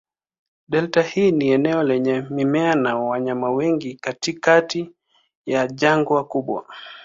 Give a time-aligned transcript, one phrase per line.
[0.67, 4.91] Delta hii ni eneo lenye mimea na wanyama wengi katikati
[5.45, 6.65] ya jangwa kubwa.